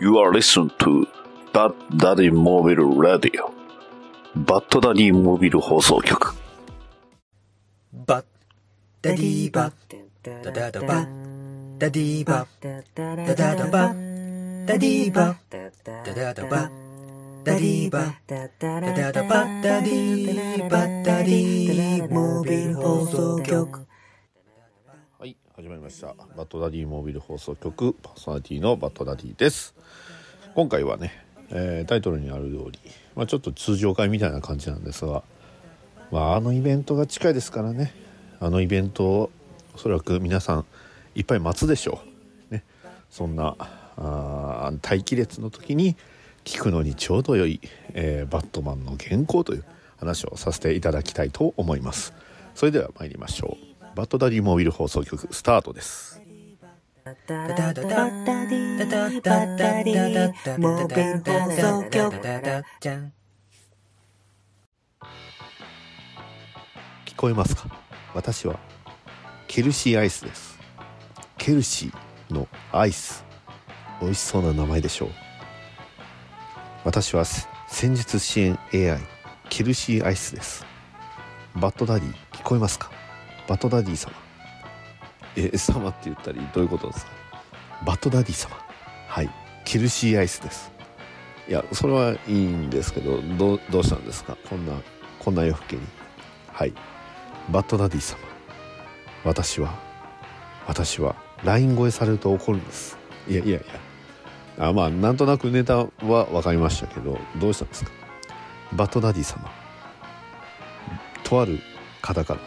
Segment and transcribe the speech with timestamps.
[0.00, 1.06] You are listening to
[1.52, 3.52] Bad Daddy Mobile Radio.
[4.34, 6.34] バッドダディモビル放送局。
[7.92, 8.24] バッ
[9.00, 9.72] ダディバ
[10.22, 11.06] ダダダバ
[11.78, 13.94] ダディバダダダバ
[14.66, 15.70] ダディバダ
[16.14, 16.70] ダダバ
[17.44, 23.78] ダディバダダダバダディバダディモビル放送局。
[23.78, 23.93] はい
[25.56, 26.08] 始まりました。
[26.36, 29.72] バッドダディモービル放送局パーソナリティのバッドダディです。
[30.56, 31.12] 今回はね、
[31.50, 32.80] えータイトルにある通り、
[33.14, 35.22] まあ、ちょっと通常会みたいな感じなんですが、
[36.10, 37.94] まあ、あのイベントが近いですからね。
[38.40, 39.30] あのイベントを
[39.76, 40.64] おそらく皆さん
[41.14, 42.00] いっぱい待つでしょ
[42.50, 42.64] う、ね、
[43.08, 43.54] そんな
[43.96, 45.94] あ待機列の時に
[46.42, 47.60] 聞くのにちょうど良い、
[47.92, 49.64] えーバットマンの原稿という
[49.98, 52.12] 話をさせていただきたいと思います。
[52.56, 53.73] それでは参りましょう。
[53.94, 56.20] バッドダディモービル放送局スタートです。
[57.04, 62.16] バッドダディ、バッドダディ、モービル放送局。
[67.06, 67.68] 聞こえますか？
[68.14, 68.58] 私は
[69.46, 70.58] ケルシーアイスです。
[71.38, 73.24] ケルシーのアイス。
[74.00, 75.10] 美味しそうな名前でしょう。
[76.84, 77.24] 私は
[77.68, 78.98] 戦術支援 AI
[79.50, 80.66] ケルシーアイスです。
[81.54, 82.90] バッドダディ聞こえますか？
[83.48, 84.12] バッドダディ様。
[85.36, 87.12] え様って言ったりどういうことですか？
[87.84, 88.56] バッドダディ様。
[89.08, 89.30] はい。
[89.64, 90.70] ケルシーアイスです。
[91.48, 94.36] いやそれはいいんですけどどうどうしたんですか？
[94.48, 94.72] こんな
[95.18, 95.82] こんな夜更けに。
[96.52, 96.72] はい。
[97.50, 98.18] バッドダディ様。
[99.24, 99.74] 私は
[100.66, 102.96] 私は LINE 声されると怒るんです。
[103.28, 103.60] いやいやい
[104.58, 104.66] や。
[104.68, 107.90] あまあなんとなくネタは分かりましたけどどうしたんですか？
[108.72, 109.50] バッドダディ様。
[111.24, 111.58] とある
[112.00, 112.40] 方から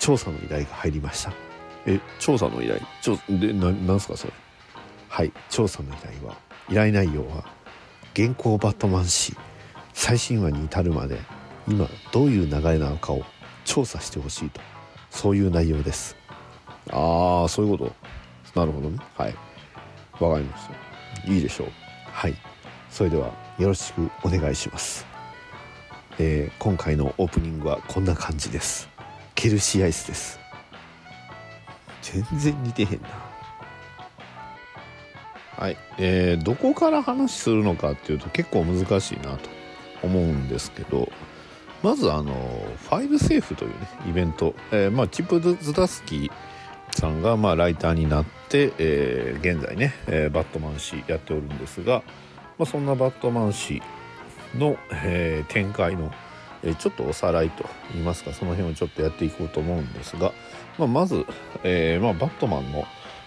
[0.00, 1.32] 調査の依頼が入りました。
[1.86, 2.80] え調査の依頼？
[3.00, 4.32] 調でななんすかそれ？
[5.08, 6.36] はい調査の依頼は
[6.68, 7.44] 依頼内容は
[8.14, 9.36] 現行バットマン誌
[9.92, 11.18] 最新話に至るまで
[11.68, 13.22] 今どういう流れなのかを
[13.64, 14.60] 調査してほしいと。
[15.10, 16.16] そういう内容です。
[16.90, 17.84] ああそういうこ
[18.54, 18.60] と？
[18.60, 18.98] なるほどね。
[19.16, 19.34] はい。
[20.18, 20.66] わかりまし
[21.24, 21.30] た。
[21.30, 21.68] いいでしょう。
[22.04, 22.34] はい。
[22.90, 25.06] それではよろしくお願いします。
[26.18, 28.89] えー今回のオープニングはこんな感じです
[29.40, 30.38] ケルシーアイスです。
[32.02, 33.08] 全然似てへんな。
[35.56, 39.48] はい、えーどこから話するのかっていうと結構難しいなと
[40.02, 41.10] 思うんですけど
[41.82, 42.34] まずあの
[42.76, 46.30] ファイルセーフというねイベント、えーまあ、チップ・ズダスキー
[46.92, 52.02] さんがまあライターになって、えー現在ね、えーバットマン誌やっておるんですが、
[52.58, 53.80] まあ、そんなバットマン誌
[54.54, 56.12] の、えー展開の、
[56.62, 60.32] えちょっとおさらいといいますかその辺をちょっとやっていこうと思うんですが、
[60.78, 61.24] まあ、まず、
[61.64, 62.84] えーまあ、バットマンの、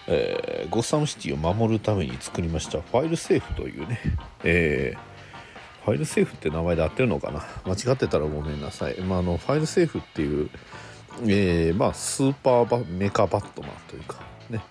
[0.08, 4.00] えーゴッサムシティを守るために作りましたファイルセーフというね、
[4.44, 5.14] えー
[5.84, 7.44] ファイルセーフって名前で合ってるのかな？
[7.66, 8.98] 間違ってたらごめんなさい。
[9.02, 10.48] まあ、あの、ファイルセーフっていう、
[11.26, 14.16] えまあ、スーパーバメカバットマンというか、
[14.48, 14.62] ね、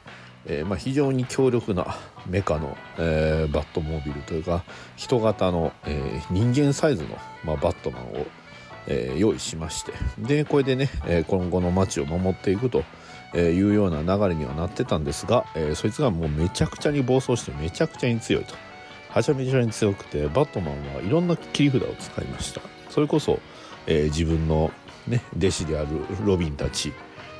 [0.47, 4.63] えまあ、非常に強力なメカの、えバットモービルというか、
[4.95, 7.09] 人型の、え人間サイズの、
[7.44, 8.25] まあ、バットマンを、
[8.88, 12.84] えー用意しまして、で、これでね、え今後の街を守っていくと、
[13.36, 18.56] いうような流れにはなってたんですが、えそいつがもうめちゃくちゃに暴走してめちゃくちゃに強いと。
[19.10, 22.62] はちゃめちゃに強くてバットマンはいろんな切り札を使いました。
[22.90, 23.40] それこそ、
[23.88, 24.72] え自分の、
[25.08, 25.88] ね、弟子である
[26.26, 26.94] ロビンたち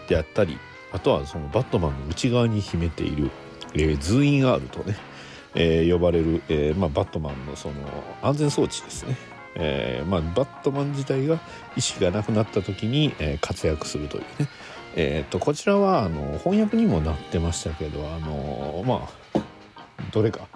[0.08, 0.58] であったり
[0.92, 3.32] あとはそのバットマンの内側に秘めている、
[3.74, 4.96] えーズーイン R とね、
[5.56, 7.76] えー呼ばれる、えーまあ、バットマンのその
[8.22, 9.16] 安全装置ですね、
[9.56, 11.40] えーまあ、バットマン自体が
[11.76, 14.48] 意識がなくなった時に、えー活躍するというね。
[14.96, 19.42] えー、とこちらはあの翻訳にもなってましたけどあのまあ
[20.12, 20.48] どれか。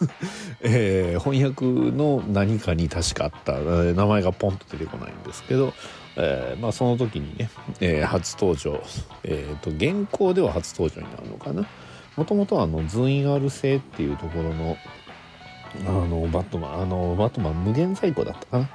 [0.60, 1.64] えー翻訳
[1.96, 5.72] の何かに確かあった名前がポンと出てこないんですけど、
[6.16, 8.82] えーまあ、その時にね、えー初登場、
[9.24, 11.66] えー、と現行では初登場になるのかな。
[12.16, 14.76] もともとあのズイン R 製っていうところの
[15.86, 18.68] あのバットマンあのバットマン無限在庫だったかな？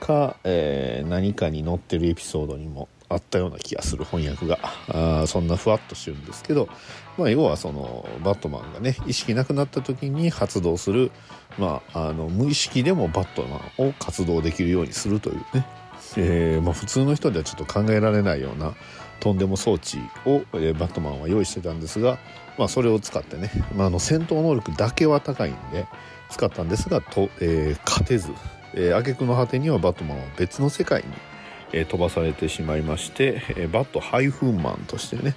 [0.00, 4.58] か、えー何かに載ってるエピソードにもあったような気がする翻訳が。
[4.88, 6.68] あそんなふわっとしてるんですけど、
[7.16, 11.12] まあ、要はそのバットマンがね意識なくなった時に発動する、
[11.58, 15.66] まあ、あの無意識でもバットマンを活動できるようにするというね、
[16.16, 18.74] えーまあ、普通の人ではちょっと考えられないような
[19.20, 22.18] とんでも装置を、えーバットマンは用意してたんですが、
[22.58, 25.86] まあ、それを使ってね、まあ、あの戦闘能力だけは高いんで
[26.30, 28.30] 使ったんですがと、えー勝てず、
[28.74, 31.08] えー、挙句の果てにはバットマンは別の世界に、
[31.72, 35.34] えー飛ばされてしまいまして、えーバットハイフンマンとしてね、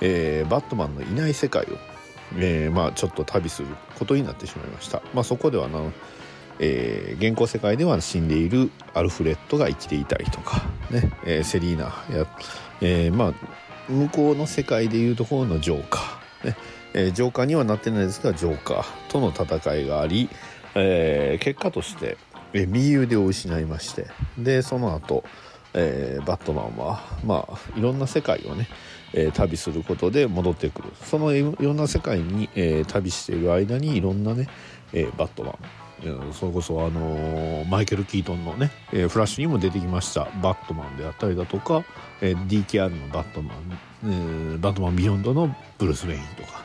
[0.00, 1.66] えーバットマンのいない世界を、
[2.36, 3.68] えーまあ、ちょっと旅する
[3.98, 5.80] ことになってしまいました、まあ、そこではな、
[6.60, 11.84] えー現行世界では死んでいるアルフレッドが生きていたりとか、ねえーセリーナ
[12.16, 12.26] や、
[12.80, 13.32] えまあ、
[13.90, 16.56] 向こうの世界でいうところのジョーカー、ね。
[16.94, 20.28] えージョーカーにはなってないですがジョーカーとの戦いがあり、
[20.74, 22.16] えー結果として、
[22.52, 24.06] えー右腕を失いまして
[24.38, 25.24] でその後、
[25.74, 28.68] えーバットマンはまあいろんな世界をね、
[29.12, 30.88] えー旅することで戻ってくる。
[31.04, 34.48] そのいろんな世界に、えー旅している間にいろんなね、
[34.92, 35.54] えーバットマン。
[36.32, 41.84] それこそあのーマイケル・キートンのね、えーフラッシュにも出てきましたバットマンであったりだとか、
[42.20, 46.64] えー DKR のバットマン、えーバットマンビヨンドのブルース・ウェインとか、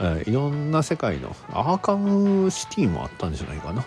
[0.00, 3.84] えーいろんな世界のアーカムシティもあったんじゃないかな。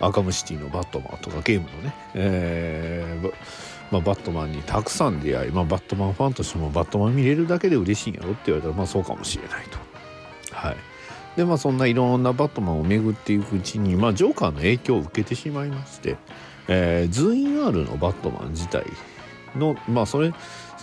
[0.00, 3.32] アーカムシティのバットマンとかゲームのね、えー
[3.92, 9.78] まあ、バットマンにたくさん出会い、まあ、バットマンファンとしてもバットマン見れるだけで嬉しいんやろって言われたらまあそうかもしれないと。
[10.56, 10.76] はい。
[11.36, 16.16] でまあそんないろんなバットマンを巡っていくうちに、まあ、ジョーカーの影響を受けてしまいまして、
[16.66, 18.84] えーズイン R のバットマン自体
[19.56, 20.32] のまあそれ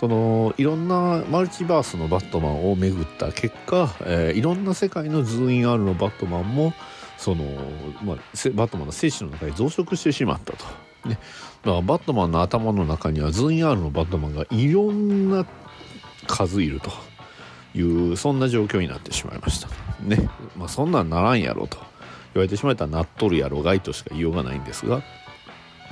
[0.02, 6.72] そのいろんなマルチバースのバットマンを巡った結果、えーいろんな世界のズーイン R のバットマンも
[7.16, 7.44] その、
[8.02, 10.64] まあ、バットマンの精神の中に増殖してしまったと。
[11.08, 11.20] ね、
[11.62, 15.46] だからバットマンの頭の中にはズーイン R のバットマンがいろんな
[16.26, 16.90] 数いると。
[17.74, 19.68] いうそんな状況になってしまいました。
[20.02, 20.28] ね。
[20.56, 21.78] まあ、そんなんならんやろと。
[22.34, 25.02] 言われてしまったらなっとるやろがいとしか言いようがないんですが。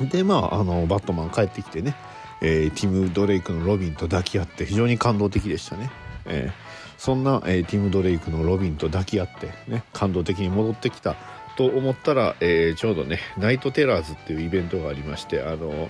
[0.01, 1.95] でまああのバットマン帰ってきてね、
[2.41, 5.91] えーティム・ドレイクのロビンと抱き合って非常に感動的でしたね。
[6.27, 6.71] えー
[7.01, 11.17] そんな、えーティム・ドレイクのロビンと抱き合って、ね、感動的に戻ってきた
[11.57, 15.89] と思ったら、えーちょうどねナイト・テラーズっていうイベントがありましてあの、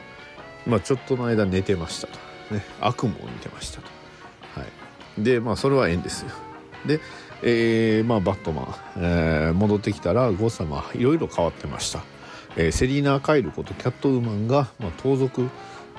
[0.67, 3.89] まあ、ちょっとの間寝てましたと、ね、悪夢を見てましたと。
[4.55, 4.65] は
[5.19, 6.31] い、でまあそれは縁ですよ。
[6.87, 7.01] で、
[7.43, 12.05] えーまあ、バットマン、えー戻ってきたらゴッサムはいろいろ変わってました。
[12.57, 15.49] えーセリーナ・カイルことキャットウーマンが、まあ、盗賊、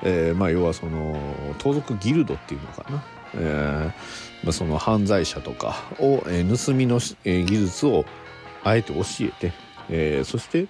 [0.04, 1.16] えーまあ、要はその
[1.58, 3.04] 盗賊ギルドっていうのかな、
[3.34, 8.04] えーまあ、その犯罪者とかを、えー盗みの、えー技術を
[8.64, 9.52] あえて教えて、
[9.88, 10.66] えーそして、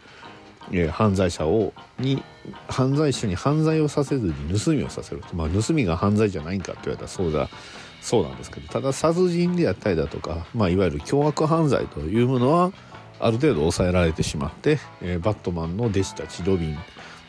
[0.70, 2.22] えー犯罪者をに
[2.68, 7.48] 犯罪者に犯罪をさせずに盗みをさせる、まあ、盗みが犯罪じゃないんかって言われたらそうだ
[8.00, 8.68] そうなんですけど。
[8.68, 12.72] ただ殺人であったりだとか、まあ、いわゆる凶悪犯罪というものは
[13.20, 16.78] ある程度抑えられてしまって、えーバットマンの弟子たちロビン、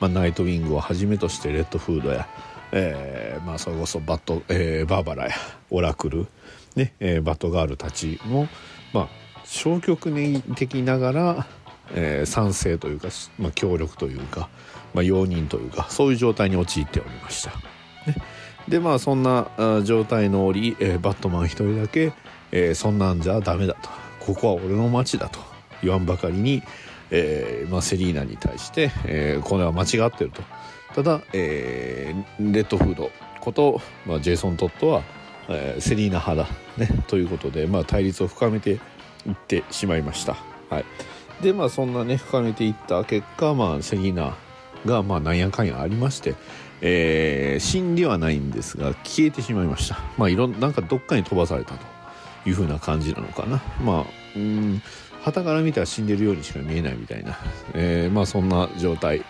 [0.03, 2.27] まあ、ナイトウィングをはじめとしてレッドフードや、
[2.73, 5.31] えーまあ、それこそバット、えーバーバラや
[5.69, 6.27] オラクル、
[6.75, 8.49] ねえーバットガールたちも、
[8.91, 9.07] まあ、
[9.45, 10.11] 消極
[10.55, 11.47] 的ながら、
[11.95, 13.07] えー賛成というか、
[13.39, 14.49] まあ、協力というか、
[14.93, 17.51] まあ、容認というかそういう状態に陥っておりました。
[18.05, 18.17] ね
[18.67, 19.47] でまあそんな
[19.85, 22.11] 状態の折、えーバットマン一人だけ、
[22.51, 23.89] えーそんなんじゃダメだと
[24.19, 25.39] ここは俺の街だと
[25.81, 26.61] 言わんばかりに、
[27.15, 30.41] えーまあ、セリーナに対して、えーこれは間違ってると。
[30.95, 35.03] ただ、えーレッドフードこと、まあ、ジェイソン・トットは、
[35.47, 38.79] えーセリーナ派だ、ね、ということで、まあ、対立を深めていっ
[39.35, 40.35] てしまいました。
[40.69, 40.85] はい、
[41.43, 44.35] でまあそんなね深めていった結果、まあ、セリーナ
[44.85, 46.33] がまあなんやかんやありまして、
[46.81, 49.99] えー死んではないんですが消えてしまいました。
[50.17, 51.85] まあいろんなんかどっかに飛ばされたと
[52.49, 53.61] いう風な感じなのかな。
[53.83, 54.05] まあ
[54.35, 54.81] うん
[55.23, 57.37] 旗から見たら死んでるようにしか見えないみたいな、
[57.73, 59.23] えーまあそんな状態。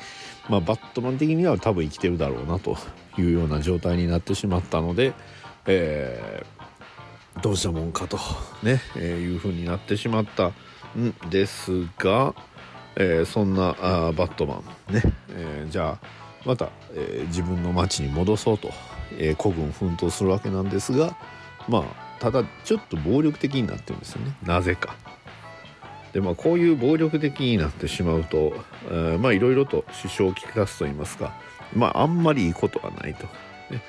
[0.49, 2.77] まあバットマン的には多分生きてるだろうなと
[3.17, 5.13] いうような状態になってしまったので、
[5.65, 6.53] えー
[7.41, 8.17] どうしたもんかと
[8.61, 10.53] ね、えーいう風になってしまったん
[11.29, 12.35] ですが、
[12.95, 16.07] えーそんなあバットマンね、えーじゃあ
[16.45, 18.71] また、えー自分の町に戻そうと、
[19.17, 21.15] えー孤軍奮闘するわけなんですが
[21.67, 21.83] まあ
[22.19, 24.33] ただちょっと暴力的になってるんですよね。
[24.43, 24.95] なぜか。
[26.13, 28.53] でまあこういう暴力的になってしまうと、
[28.89, 31.33] えーまあいろいろと支障をきたすと言いますか
[31.75, 33.25] まああんまりいいことはないと。
[33.73, 33.81] ね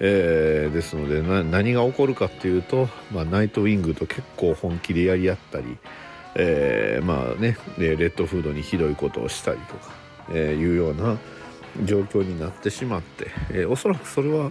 [0.00, 5.78] えーですので何が起こるかっていうと、まあ、ナイトウィングと結構本気でやり合ったり、
[6.34, 9.92] えーまあねレッドフードにひどいことをしたりとか、
[10.30, 11.16] えーいうような
[11.84, 14.50] 状況になってしまって、えおそらくそれは、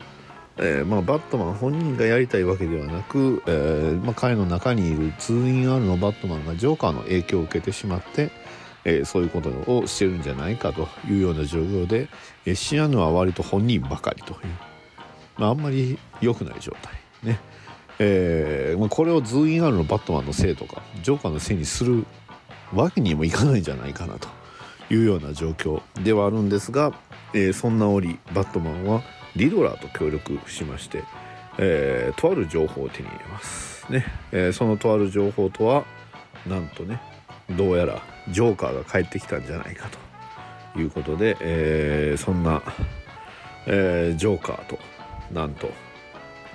[0.57, 8.31] えーまあ、バットマン本人がやりたいわけではなく、えーまあ、彼の中にいるツーイン R のバットマンがジョーカーの影響を受けてしまって、
[8.83, 12.09] えーそういうことをしてるんじゃないかというような状況で、
[12.45, 14.39] えーシアヌは割と本人ばかりという。
[15.37, 16.93] まあ、あんまり良くない状態
[17.23, 17.39] ね。
[17.99, 22.05] えーまあ、これをズーイン R のバットマンのせいとかジョーカーのせいにする
[22.73, 24.27] わけにもいかないんじゃないかなと
[24.89, 26.93] いうような状況ではあるんですが、
[27.33, 29.03] えーそんな折バットマンは
[29.35, 31.03] リドラーと協力しまして、
[31.57, 33.91] えーとある情報を手に入れます。
[33.91, 35.85] ね、えーそのとある情報とは
[36.47, 37.01] なんとね
[37.49, 39.89] どうやらジョーカーが帰ってきたんじゃないか
[40.73, 42.61] ということで、えーそんな、
[43.67, 44.79] えージョーカーと
[45.33, 45.69] なんと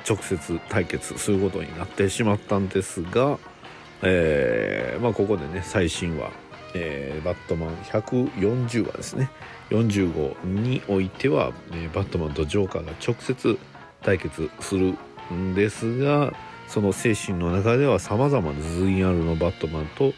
[0.08, 3.38] 直接対決することになってしまったんですが、
[4.02, 6.30] えーまあ、ここでね最新話、
[6.74, 9.30] えーバットマン140話ですね
[9.70, 11.52] 40号においては、
[11.94, 13.58] バットマンとジョーカーが直接
[14.02, 14.94] 対決する
[15.34, 16.32] んですが
[16.68, 20.12] その精神の中ではさまざまなズインあるのバットマンと、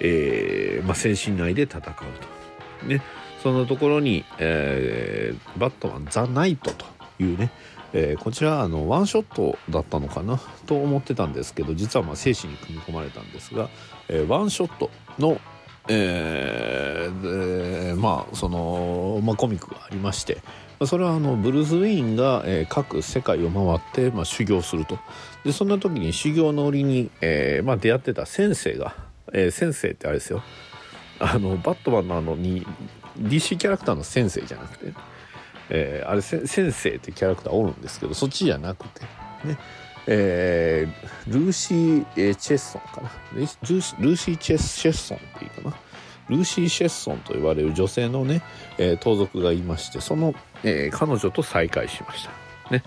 [0.00, 2.86] えーまあ、精神内で戦うと。
[2.86, 3.02] ね、
[3.42, 6.86] そのところに、えーバットマン・ザ・ナイトと
[7.18, 7.50] いうね、
[7.92, 13.68] えーこちらあのワンショットだったのかなと思ってたんですけど実はまあ精神に組み込まれたんですが、
[14.08, 15.38] えーワンショットの、
[15.88, 20.38] えーまあその、まあ、コミックがありまして
[20.86, 24.98] それはあのブルース・ウェインが、えー各世界を回って、まあ、修行すると。
[25.44, 28.94] でそんな時に修行の折に、えーまあ、出会ってた先生が、
[29.34, 30.42] えー先生ってあれですよ。
[31.18, 32.66] あのバットマンのあのに
[33.18, 34.94] DC キャラクターの先生じゃなくて、
[35.68, 39.02] えーあれ先生ってキャラクターおるんですけどそっちじゃなくて
[39.44, 39.58] ね。
[40.06, 43.10] えールーシー、チェッソンかな。
[43.34, 45.76] ルーシーチェッソンっていうかな。
[46.28, 48.42] ルーシー・シェッソンと呼ばれる女性のね、
[48.78, 52.70] えー盗賊がいましてその、えー彼女と再会しました。
[52.70, 52.84] ね。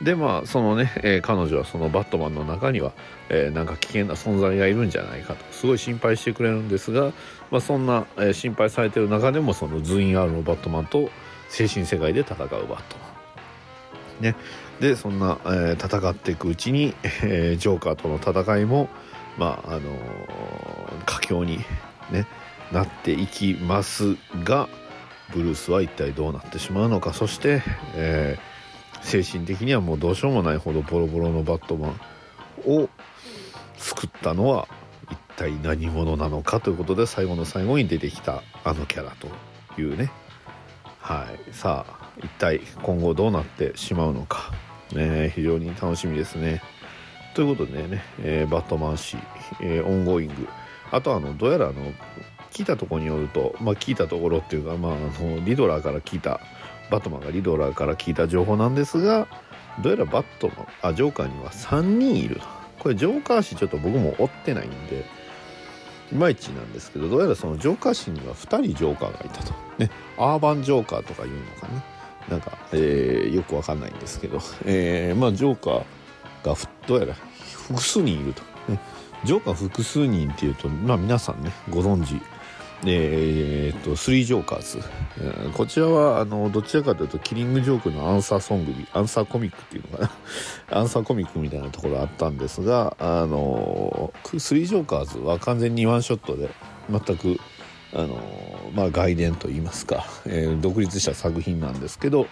[0.00, 2.92] でまあそのね、えー彼女はそのバットマンの中には、
[3.28, 5.44] えーなんか危険な存在がいるんじゃないかと。
[5.52, 7.12] すごい心配してくれるんですが、
[7.50, 11.10] まあ、そんな、えー心配されてる中でもそのズイン R のバットマンと
[11.50, 12.76] 精神世界で戦うバットマ
[14.20, 14.22] ン。
[14.22, 14.34] ね、
[14.80, 18.88] でそんな、えー戦っていくうちに、えージョーカーとの戦いも
[19.38, 21.58] まああのー佳境に、
[22.10, 22.26] ね、
[22.72, 24.68] なっていきますが
[25.32, 27.12] ブルースは一体どうなってしまうのか。
[27.12, 27.62] そして、
[27.94, 28.56] えー
[29.02, 32.00] 精神的にはもうどうしようもないほどボロボロのバットマン
[32.66, 32.88] を
[33.76, 34.66] 救ったのは
[35.10, 36.58] 一体何者なのか。
[36.60, 39.28] ということで最後の最後に出てきたあのキャラと
[39.80, 40.10] いうね。
[40.98, 41.54] はい。
[41.54, 44.52] さあ一体今後どうなってしまうのか、
[44.92, 46.62] ね、非常に楽しみですね。
[47.34, 49.16] ということでね、えーバットマン誌、
[49.60, 50.48] えーオンゴーイング。
[50.90, 51.74] あとあのどうやらあの
[52.52, 56.40] 聞いたところによると、まあ、聞いたところっていうか、まあ、あのリドラーから聞いた
[56.90, 59.28] バットマンがリドラーから聞いた情報なんですが
[59.82, 62.40] どうやらバットマンあジョーカーには3人いる。
[62.78, 65.04] これジョーカー誌ちょっと僕も追ってないんで
[66.12, 69.52] いまいちなんですけどどうやらそのジョーカー誌には2人ジョーカーがいたと。
[69.78, 71.95] ねアーバンジョーカーとかいうのかな。
[72.28, 75.84] なんか、えーよくわかんないんですけど、 えーまあジョーカー
[76.44, 77.14] がふどうやら
[77.68, 78.42] 複数人いると、
[78.72, 78.80] ね、
[79.24, 82.20] ジョーカー複数人っていうとまあ皆さんねご存知。
[82.84, 84.84] えーっと3ジョーカーズ、
[85.18, 90.10] えーこちらはあのどちらかというとキリングジョークのアンサーソングアンサーコミックっていうのかな。
[90.78, 96.50] アンサーコミックみたいなところあったんですがあの3ジョーカーズは完全にワンショットで
[96.90, 97.40] 全く
[97.94, 98.20] あの
[98.74, 102.26] まあ外伝といいますか、 えー独立した作品なんですけど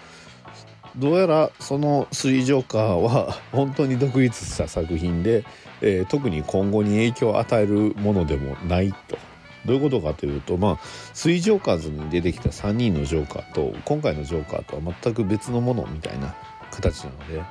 [0.97, 5.45] どうやらその3ジョーカーは 本当に独立した作品で、
[5.81, 9.19] えー特に今後に影響を与えるものでもないと。
[9.67, 10.77] どういうことかというとまあ
[11.15, 16.35] 3ジョーカーズに出てきた3人のジョーカーと今回のジョーカーとは全く別のものみたいな
[16.71, 17.43] 形なので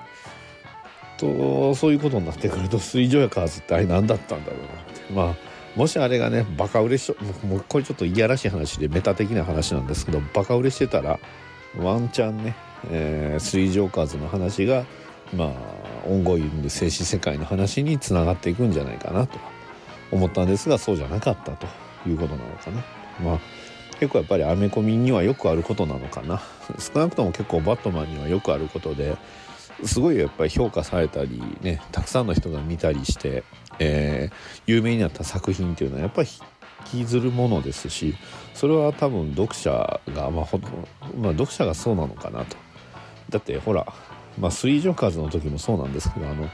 [1.17, 4.75] とそういうことになってくると3ジョーカーズってあれ何だったんだろうなっ
[5.07, 11.19] てまあもしあれがねバカ売れしもうこれちょっといやらしい話でメタ的な話なんですけどバカ売れしてたら
[11.77, 12.55] ワンチャンね、
[12.91, 14.85] えー、ジョーカーズの話が
[15.35, 15.51] まあ
[16.05, 19.39] オンゴイング静止世界の話につながっていくんじゃないかなと
[20.11, 21.67] 思ったんですがそうじゃなかったと
[22.07, 22.83] いうことなのかな。
[23.23, 23.39] まあ
[23.99, 26.41] 結構やっぱりアメコミにはよくあることなのかな
[26.77, 29.15] 少なくとも結構バットマンにはよくあることで
[29.85, 33.43] すごいやっぱり評価されたりねたくさんの人が見たりして、
[33.79, 34.33] えー
[34.65, 36.29] 有名になった作品っていうのはやっぱり
[36.93, 38.15] 引きずるものですし
[38.53, 40.57] それは多分読者がまあほ
[41.17, 42.55] まあ読者がそうなのかなと。
[43.29, 43.91] だってほら
[44.39, 46.49] まあスリージョーカーズの時もそうなんですけどあの、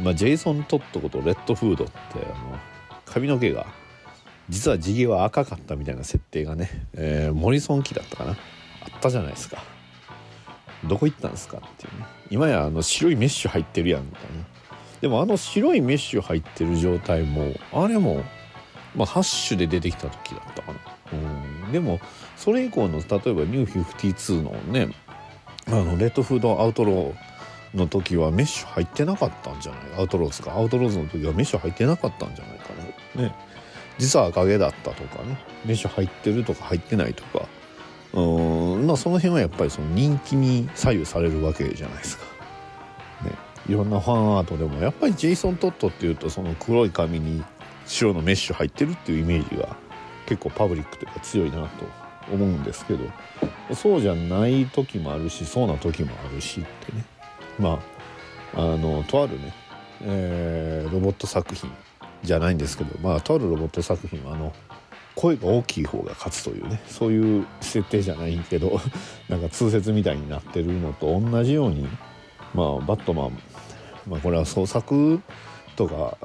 [0.00, 2.58] まあ、ジェイソン・トッドことレッドフードってあの
[3.04, 3.66] 髪の毛が
[4.48, 8.30] 実は地毛は赤かったみたいな設定がね、えーモリソン期だったかな。
[8.30, 8.36] あっ
[9.00, 9.62] たじゃないですか。
[10.84, 12.17] どこ行ったんですかっていうね。
[12.30, 14.28] 今やあの白いメッシュ入ってるやんみたいな。
[15.00, 18.24] でもあの白いメッシュ入ってる状態もあれも
[18.96, 20.78] まあハッシュで出てきた時だったかな。
[21.12, 21.72] うん。
[21.72, 22.00] でも
[22.36, 24.94] それ以降の例えばニュー52のね
[25.68, 29.80] あのレッドフードアウトローの時はメッシュ入ってなかったんじゃない？
[29.98, 30.56] アウトローズか。
[30.56, 32.70] アウトローズの時はメッシュ入ってなかったんじゃないか
[33.14, 33.22] な。
[33.22, 33.34] ね。
[33.98, 35.38] 実は赤毛だったとかね。
[35.64, 37.46] メッシュ入ってるとか入ってないとか。
[38.18, 42.24] うんまあその辺はやっぱりその人気に左右されるわけじゃないですか。
[43.24, 43.32] ね、
[43.68, 47.42] いろんなファンアートでもやっぱりジェイソン・トットっていうとその黒い髪に
[47.86, 49.76] 白のメッシュ入ってるっていうイメージが
[50.26, 51.68] 結構パブリックというか強いなと
[52.32, 53.04] 思うんですけど
[53.74, 57.04] そうじゃない時もあるしそうな時もあるしってね
[57.58, 57.80] ま
[58.54, 59.54] ああのとあるね、
[60.02, 61.70] えーロボット作品
[62.22, 64.52] じゃないんですけどまあとあるロボット作品はあの
[65.18, 68.80] 声が大きい方が勝つというねそういう設定じゃないけど
[69.28, 71.88] なんか通説みたいになってるのと同じように
[72.54, 73.38] まあバットマン
[74.06, 75.20] まあこれは創作
[75.74, 76.16] とか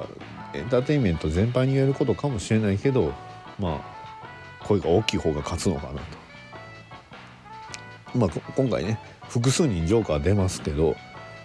[0.53, 3.13] エンターテインメント全般に言えることかもしれないけど
[3.57, 5.99] まあ声が大きい方が勝つのかなと。
[8.15, 10.95] まあ今回ね複数人ジョーカー出ますけど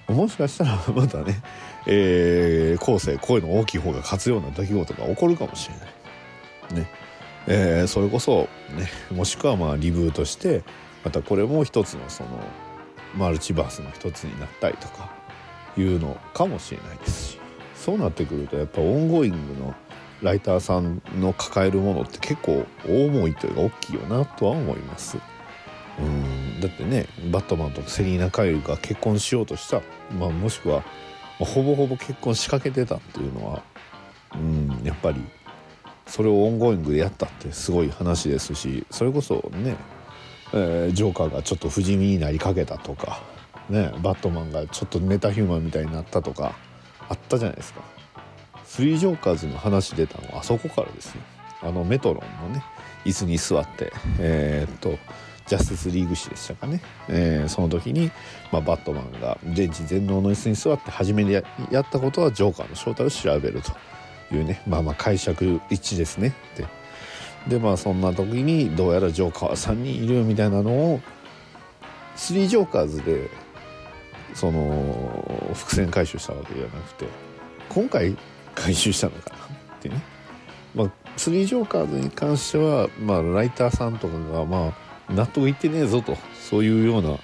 [0.06, 1.40] もしかしたら またね、
[1.86, 6.84] えー、後世声の大きい方が勝つような出来事が起こるかもしれない。
[6.84, 7.07] ね。
[7.48, 10.62] えーそれこそねもしくはまあリブートして
[11.04, 12.30] またこれも一つのその
[13.16, 15.10] マルチバースの一つになったりとか
[15.76, 17.38] いうのかもしれないですし
[17.74, 19.74] そうなってくるとやっぱ ongoing の
[20.22, 25.16] ライターさんの抱えるものって結構重いというか大きいよなとは思います。
[26.00, 29.80] うんだってねバットマンとセリーナ・カイルが結婚しようとした、
[30.18, 30.84] まあ、もしくは、
[31.38, 33.62] ほぼほぼ結婚しかけてたっていうのは
[34.34, 35.24] うんやっぱり
[36.08, 39.76] それを ongoing でやったってすごい話ですしそれこそね、
[40.52, 43.22] えージョーカーがちょっと不死身になりかけたとか、
[43.68, 46.54] ね、バットマンがちょっとメタヒューマンみたいになったとか
[47.08, 47.82] あったじゃないですか。
[48.64, 51.22] スリージョーカーズの話出たのはあそこからですよ。
[51.62, 52.62] あのメトロンのね
[53.04, 54.98] 椅子に座ってえーっと
[55.46, 58.10] ジャスティスリーグ誌でしたかね、えーその時に、
[58.52, 63.72] まあ、バットマンが全知全能の椅子に座って初めにややったことはジョーカーの正体を調べると
[64.32, 66.28] いうねまあまあ解釈一致ですね。
[66.28, 66.66] って。
[67.48, 71.00] でまあそんな時にどうやらジョーカーは3人いるみたいなのを
[72.16, 73.30] スリージョーカーズで
[74.34, 77.06] その伏線回収したわけじゃなくて
[77.68, 78.16] 今回
[78.54, 79.36] 回収したのかな？
[79.36, 80.02] ってね。
[80.74, 84.74] まあスリージョーカーズに関してはまあライターさんとかがま
[85.08, 87.16] あ納得いってねえぞとそういうような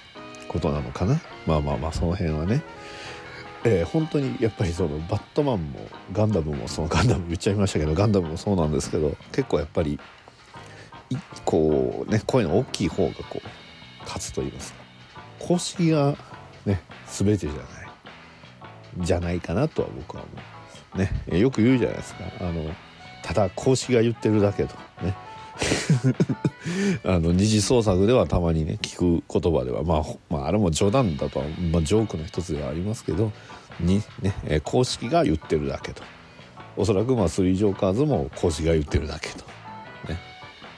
[0.47, 1.19] ことなのかな。
[1.45, 2.63] まあまあまあその辺はね。
[3.65, 5.79] えー本当にやっぱりそのバットマンも
[6.13, 9.99] ガンダムもそのガンダム言っちゃいましたけどガンダムもそうなんですけど結構やっぱり
[11.43, 14.79] こうね声の大きい方がこう勝つと言いますか
[15.39, 16.15] 公式が
[16.65, 17.65] ね全てじゃない
[18.99, 20.41] じゃないかなとは僕は思いま
[21.03, 21.23] すね。
[21.27, 22.23] えよく言うじゃないですか。
[22.39, 22.71] あの
[23.23, 25.13] ただ公式が言ってるだけとね。
[27.05, 33.31] あの二次創作ではたまにね聞く言葉では、まあ、まああれも冗談だとは、まあ、ジョークの一つではありますけど
[33.79, 36.03] に、ねえ公式が言ってるだけと。
[36.77, 39.37] おそらくまあスリージョーカーズも公式が言ってるだけと、
[40.09, 40.19] ね。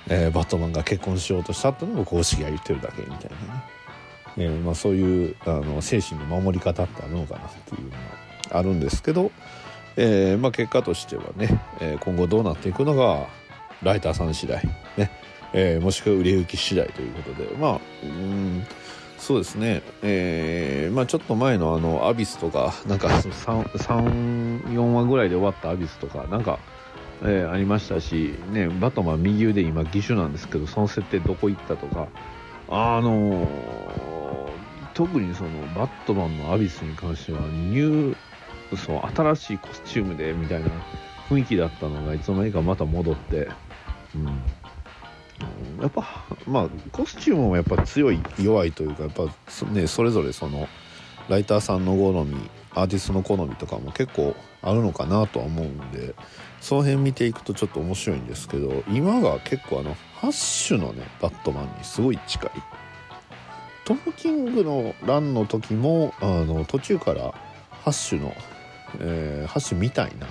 [0.10, 3.64] えーバットマンが結婚しようとしたってのも公式が言ってるだけみたいなね、
[4.38, 7.98] えーまあ、そういうあの精神の守り方ってあるのかなっていうのは
[8.52, 9.32] あるんですけど、
[9.96, 13.28] えーまあ、結果としてはね、えー今後どうなっていくのが
[13.84, 14.64] ライターさん次第
[14.98, 15.12] ね。
[15.54, 17.50] えーもしくは売れ行き次第ということで。
[17.56, 18.66] まあうん。
[19.18, 19.82] そうですね。
[20.04, 26.60] えーまあちょっと前のあのアビスとかなんか34話ぐらいで終わったアビスとかなんか、
[27.24, 32.08] えーありましたしねバットマン右腕今義手なんですけどその設定どこ行ったとか。
[32.70, 33.78] あのー
[34.94, 40.70] 特にそのバットマンのアビスに関してはニューそう新しいコスチュームでみたいな
[41.30, 43.48] 雰囲気だったのがいつの間にかまた戻って、
[45.82, 49.26] やっぱまあコスチュームもやっぱ強い弱いというかやっぱ,、
[49.72, 50.68] ね、それぞれその
[51.30, 52.36] ライターさんの好み
[52.74, 56.16] アーティストの好みとかも結構あるのかなとは思うんで
[56.62, 62.52] その辺見ていくとちょっと面白いんですけど今が結構あのハッシュのねバットマンにすごい近い。
[63.86, 67.34] トム・キングのランの時もあの途中から
[67.72, 68.36] ハッシュの、
[69.00, 70.28] えーハッシュみたいな、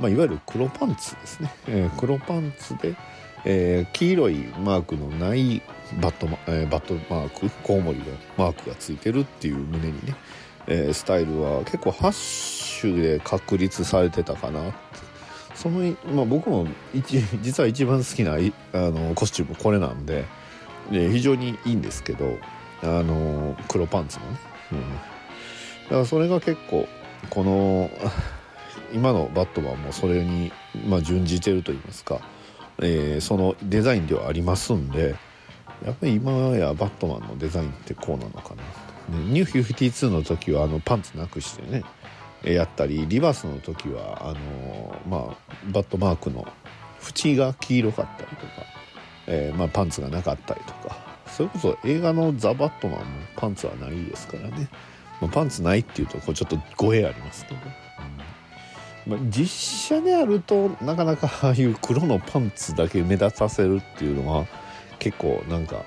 [0.00, 2.96] まあ、いわゆる黒パンツですね、えー黒パンツで、
[3.50, 5.62] えー黄色いマークのない
[6.00, 8.04] バットマ,、えーバットマークコウモリの
[8.36, 10.14] マークがついてるっていう胸にね、
[10.66, 14.72] えースタイルは結構ハッシュで確立されてたかな
[15.54, 16.68] その、まあ、僕も
[17.42, 20.24] 実は一番好きなあのコスチュームこれなんで、
[20.92, 22.38] で非常にいいんですけど
[22.82, 24.38] あの黒パンツもね、
[24.72, 24.86] うん、だ
[25.90, 26.86] からそれが結構
[27.30, 27.90] この
[28.94, 30.52] 今のバットマンもそれに、
[30.86, 32.20] まあ、準じてると言いますか、
[32.82, 35.16] えーそのデザインではありますんで
[35.84, 38.54] やっぱり今やバットマンのデザインってこうなのか
[39.10, 41.84] な、ね、ニュー52の時はあのパンツなくしてね
[42.42, 45.36] やったりリバースの時はあのまあ
[45.72, 46.46] バットマークの
[47.00, 48.52] 縁が黄色かったりとか、
[49.26, 53.04] えーまあ、パンツがなかったりとかそれこそ映画の「ザ・バットマン」も
[53.36, 54.68] パンツはないですからね、
[55.20, 58.27] まあ、パンツないっていうとこうちょっと語弊ありますけど、うん。
[59.08, 64.46] まあ、実写であるとなかなかああいう黒のパンツだけ目立たせるっていうのは
[64.98, 65.82] 結構なんか、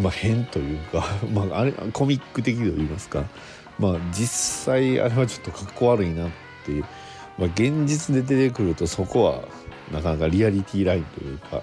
[0.00, 3.24] まあ、変というか、 まあ、あれコミック的と言いますか、
[3.80, 6.30] まあ、実際あれはちょっとかっこ悪いなっ
[6.64, 6.84] ていう、
[7.36, 9.40] まあ、現実で出てくるとそこは
[9.92, 11.62] なかなかリアリティラインというか、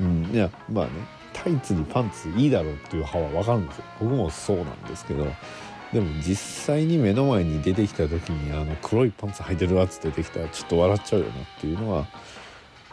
[0.00, 0.90] うん、いやまあね
[1.32, 3.84] タイツにパンツいいだろうっていう派は分かるんですよ。
[4.00, 5.24] 僕もそうなんですけど。
[5.92, 12.06] でも実際に目の前に出てきた時にあの黒いパンツ履いてるやつ出てきたらちょっと笑っちゃうよなっていうのは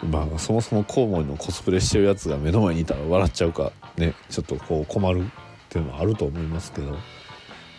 [0.03, 5.29] まあそもそもコウモリのコスプレしてるやつが目の前にいたら笑っちゃうかねちょっとこう困るっ
[5.69, 6.97] ていうのはあると思いますけど。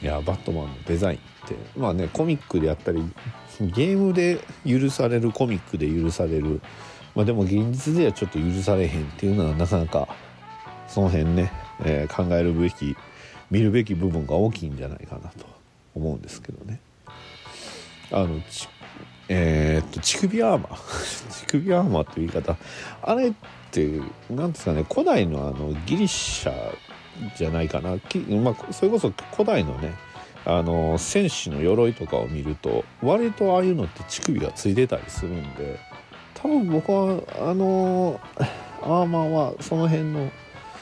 [0.02, 3.02] いやバットマンのデザインってまあねコミックであったり
[3.60, 6.60] ゲームで許されるコミックで許される。
[7.14, 10.06] まあでも現実ではちょっと許されへんっていうのはなかなか
[10.86, 11.50] その辺ね、
[11.82, 12.94] えー、考えるべき
[13.50, 15.46] 見るべき部分が大きいんじゃないかなと
[15.94, 16.80] 思うんですけどね。
[18.12, 18.40] あの
[19.28, 21.30] えー、っと乳首アーマー。
[21.30, 22.56] 乳首アーマーっていう言い方。
[23.02, 23.32] あれっ
[23.70, 24.84] て何ですかね。
[24.88, 26.76] 古代のあのギリシャ
[27.36, 27.90] じゃないかな、
[28.42, 29.94] まあ、それこそ古代のね
[30.44, 35.78] あの戦士の鎧とかを見ると割とああいうのって乳首がついてたりするんで
[36.34, 38.20] 多分僕はあの
[38.82, 40.30] アーマーはその辺の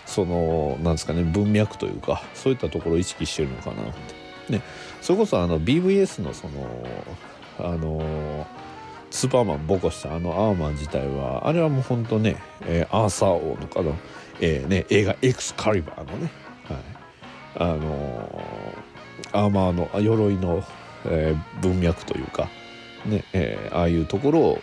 [0.06, 4.24] そのなんですかね文脈というかそういったところを意識してるのかなって。
[4.48, 4.60] ね、
[5.00, 6.86] それこそあの BVS のその
[7.58, 8.46] あの
[9.10, 12.36] スーパーマンボコしたあのアーマー自体はあれはもうほんとね、
[12.66, 13.94] えー、アーサー王のかの、
[14.40, 16.30] えーね、映画「エクスカリバー」のね、
[16.64, 16.78] はい、
[17.56, 20.64] あのー、アーマーの鎧の、
[21.06, 22.48] えー、文脈というか、
[23.06, 24.60] ねえー、ああいうところを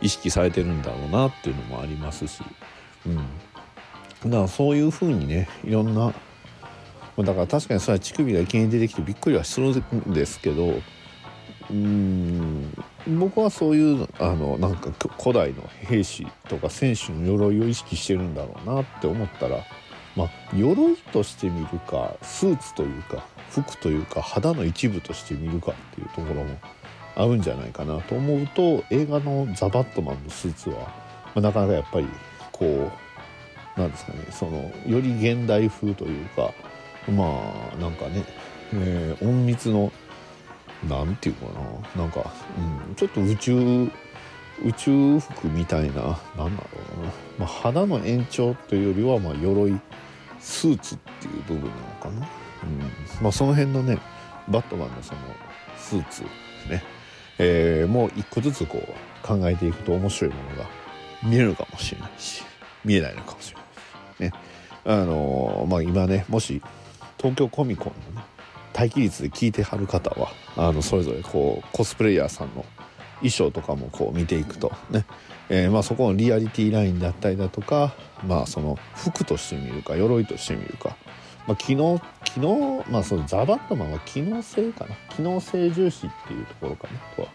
[0.00, 2.42] 意識されてるんだろうなっていうのもありますし、
[3.06, 3.24] うん、
[4.24, 6.12] だからそういうふうにねいろんな
[7.18, 10.80] だから確かにそれは乳首がいきなり出てきてびっくりはするんですけど
[11.70, 12.72] うん
[13.18, 19.58] 僕はそういうあのなんか古代の兵士とか戦士の鎧を意識してるんだろうなって思ったら
[20.16, 26.58] まあ鎧として見るかスーツというか服というか肌の一部として見るかっていうところも
[27.16, 30.88] あるんじゃないかなと思うと映画の「ザ・バットマン」のスーツは、ま
[31.36, 32.06] あ、なかなかやっぱり
[32.52, 33.07] こう
[33.78, 36.52] なんですかねそのより現代風というか
[37.10, 38.24] まあなんかね、
[38.74, 39.92] えー、隠密の
[40.88, 41.46] なんていうか
[41.96, 42.32] ななんか、
[42.88, 43.90] うん、ちょっと宇宙
[44.64, 46.48] 宇宙服みたいななんだろ
[47.00, 49.78] うな、まあ、肌の延長というよりはまあ鎧
[50.40, 52.28] スーツっていう部分なのかな、
[52.64, 53.22] うん。
[53.22, 53.98] まあ、その辺のね
[54.48, 55.20] バットマンのその
[55.76, 56.22] スーツ
[56.68, 56.82] ね、
[57.38, 60.68] えー、もう一個ずつこう考えていくと面白いものが
[61.22, 62.44] 見えるかもしれないし
[62.84, 63.57] 見えないのかもしれない。
[64.84, 66.62] あの、まあ今ねもし
[67.18, 68.26] 東京コミコンのね
[68.74, 72.64] 待機率で聞いてはる方はあのそれぞれこうコスプレイヤーさんの
[73.16, 75.04] 衣装とかもこう見ていくとね、
[75.48, 80.96] えー、まあそこのリアリティラインだったりだとかまあその服として見るか鎧として見るか、
[81.48, 84.94] まあ、機能機能まあそのザ・バットマンは機能性かな。
[85.16, 87.28] 機能性重視っていうところかなとは。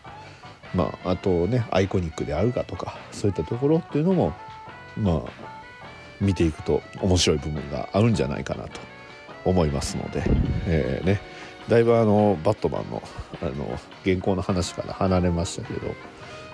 [0.73, 4.33] まああとねアイコニックであるかとかそういったところっていうのも
[4.97, 5.52] まあ
[6.23, 8.79] 見ていくと面白い部分があるんじゃないかなと
[9.45, 10.23] 思いますので、
[10.65, 11.21] えー、ね、
[11.69, 13.03] だいぶあのバットマンの
[13.41, 15.87] あの原稿の話から離れましたけど、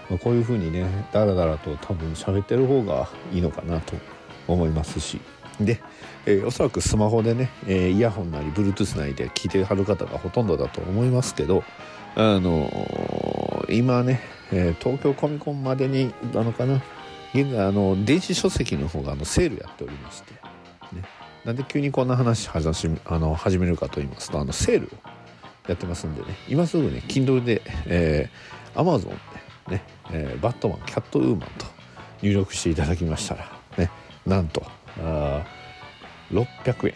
[0.10, 3.96] まあ、こういう風にねダラダラと多分喋ってる方がいいのかなと
[4.48, 5.22] 思いますし。
[5.60, 5.82] で、
[6.26, 11.66] えー、おそらくスマホでね、えー、イヤホンなり Bluetooth なりで聞いてはる方がほとんどだと思いますけど
[12.16, 14.22] あのー、今ね、
[14.54, 16.82] え東京コミコンまでになのかな
[17.34, 20.34] 現在あの電子書籍の方があのセールやっておりまして
[20.94, 21.04] ね。
[21.46, 22.68] なんで急にこんな話始
[23.06, 24.90] あの始めるかと言いますとあのセールを
[25.68, 26.28] やってますんでね。
[26.48, 29.16] 今すぐね Kindle で、えー、Amazon で
[29.76, 31.66] ね、えー、バットマンキャットウーマンと
[32.22, 33.90] 入力していただきましたらね。
[34.26, 34.64] なんと
[35.00, 35.46] あ
[36.32, 36.96] 600円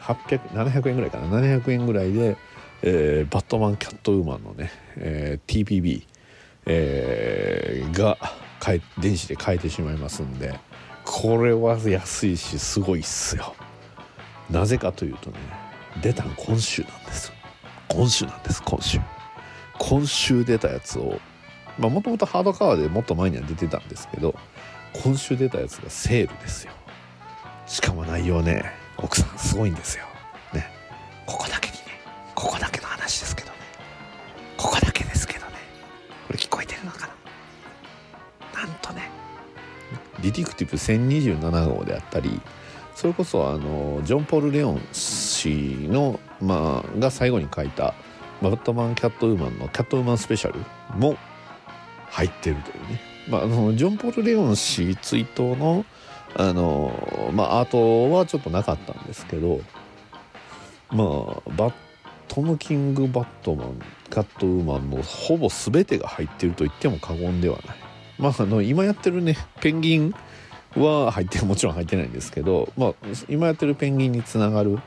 [0.00, 1.40] 800700円ぐらいかな。
[1.40, 2.36] 700円ぐらいで、
[2.82, 6.06] えー、バットマンキャットウーマンのね、えー、TPB、
[6.72, 8.16] えー、が
[8.98, 10.58] 電子で買えてしまいますんで
[11.04, 13.56] これは安いしすごいっすよ。
[14.48, 15.36] なぜかというとね
[16.00, 17.32] 出たの今週なんです。
[17.88, 19.00] 今週なんです今週。
[19.78, 21.18] 今週出たやつを
[21.78, 24.34] まあもともとハードカバーでもっと前には出てたんですけど
[25.02, 26.72] 今週出たやつがセールですよ。
[27.66, 30.04] しかも内容ね奥さんすごいんですよ。
[30.52, 30.70] ね。
[31.26, 31.80] ここだけにね。
[32.36, 33.56] ここだけの話ですけどね。
[34.56, 35.09] ここだけね。
[36.30, 37.08] これ聞こえてるのか
[38.54, 38.62] な？
[38.62, 39.10] なんとね
[40.22, 42.40] ディティクティブ1027号であったり
[42.94, 47.94] それこそあのジョン・ポール・レオン氏のまあ、が最後に書いた
[48.40, 50.60] バットマン・キャットウーマンのキャットウーマンスペシャル
[50.96, 51.16] も
[52.10, 53.00] 入ってるというね。
[53.28, 55.84] まあ、あのジョン・ポール・レオン氏追悼の
[56.36, 59.60] あの、まあ、アートはちょっとなかったんですけど、
[60.90, 61.72] まあ、バッ
[62.28, 67.76] トム・キング・バットマン、キャットウーマンのほぼ全てが入ってると言っても過言ではない。
[68.18, 70.14] まあ、あの、今やってるね、ペンギン
[70.76, 72.94] は入ってもちろん入ってないんですけど、まあ、
[73.28, 74.78] 今やってるペンギンにつながる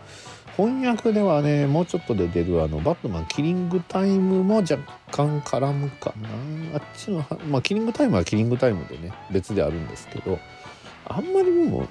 [0.55, 4.77] 翻訳ではねもうちょっとで出るあのバットマンキリングタイムも若
[5.11, 6.29] 干絡むかな
[6.75, 10.37] あっちのまあキリングタイムはキリングタイムでね別であるんですけど
[11.05, 11.87] あんまりも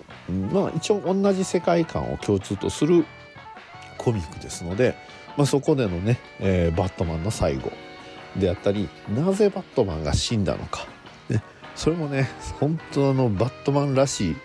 [0.52, 3.04] まあ一応同じ世界観を共通とする
[4.02, 4.96] コミックですので、
[5.36, 7.72] まあ、そこでのね、えー、バットマンの最後
[8.36, 10.86] であったりなぜバットマンが死んだのか、
[11.28, 11.42] ね、
[11.74, 14.36] それもね本当のバットマンらしい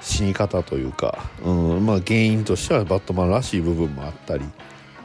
[0.00, 4.44] 死に方というか、うんまあ、原因としてはバットマンらしい部分もあったり、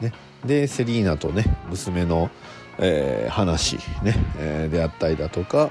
[0.00, 0.12] ね、
[0.44, 2.30] でセリーナとね娘の、
[2.78, 5.70] えー、話ね、えー、であったりだとか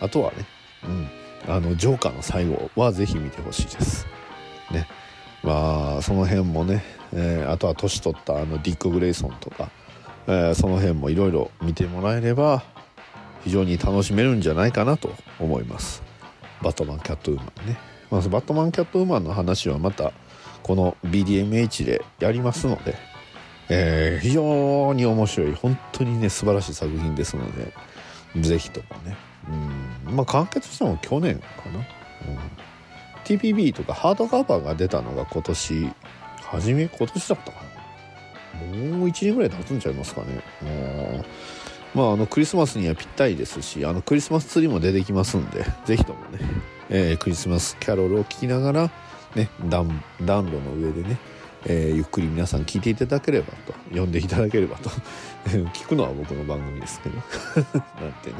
[0.00, 0.44] あとはね、
[0.84, 4.06] うん、あのジョーカーの最後はぜひ見てほしいです。
[4.70, 4.86] ね。
[5.42, 9.70] まあその辺もね、えー、あとは年取ったあのディック・グレイソンとか、
[10.26, 12.62] えー、その辺もいろいろ見てもらえれば
[13.44, 16.02] 非常に楽しめるんじゃないかなと思います。
[16.62, 17.78] バットマンキャットウーマンね。
[18.10, 20.12] まあ、バットマンキャットウーマンの話はまた
[20.62, 22.96] この BDMH でやりますので、
[23.68, 27.72] えー、非常に面白い本当にね素晴らしい作品ですので
[28.36, 29.16] 是非ともね
[30.08, 31.84] うんまあ完結したのは去年かな、うん、
[33.24, 35.92] TPB とかハードカバーが出たのが今年
[36.50, 38.96] 初め今年だったかな。
[38.96, 40.26] もう1年ぐらい経つんちゃいますかね。
[41.94, 46.38] まああのクリスマスにはぴったりですしあのクリスマスツリーも出てきますんで 是非ともね
[46.88, 48.90] えー、クリスマスキャロルを聴きながら、
[49.34, 51.18] ね、暖暖炉の上でね、
[51.64, 54.90] えー、ゆっくり皆さん聞いていただければと呼んでいただければと
[55.74, 57.16] 聞くのは僕の番組ですけど
[58.00, 58.36] なんてね、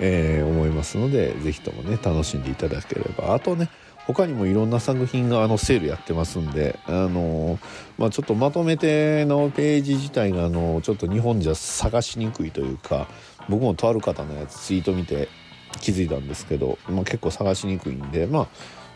[0.00, 3.32] えー、思いますので是非ともね楽しんでいただければ。
[3.34, 3.70] あとね
[4.08, 7.58] 他にもいろんな作品があのセールやってますんで、あの
[7.98, 13.06] まあ、ちょっとまとめてのページ自体があのちょっと日本じゃ探しにくいというか
[13.50, 15.28] 僕もとある方のやつツイート見て
[15.82, 18.46] 気づいたんですけど、まあ、結構探しにくいんでまあ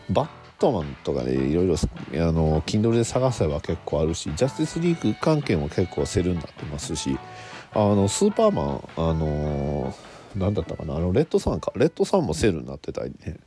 [0.09, 1.77] バットマンとかでいろいろあ
[2.31, 7.19] の Kindle で探せば結構あるしジャスティスリーグ関係も結構セルになってますし
[7.73, 9.93] あのスーパーマンあの
[10.35, 11.71] 何だったかなあのレッドサンか。
[11.75, 13.37] レッドサンもセールになってたりね